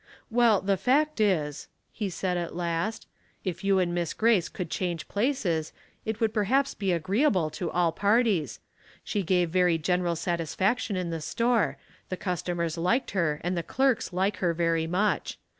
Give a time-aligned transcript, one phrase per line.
[0.31, 3.05] "Well, the fact is," he said at last,
[3.43, 5.73] "if you and Miss Grace could change places,
[6.05, 8.59] it would perhaps be agreeable to all parties.
[9.03, 11.77] She gave very general satisfaction in the store,
[12.09, 15.37] the cus tomers liked her and the clerks like her very much.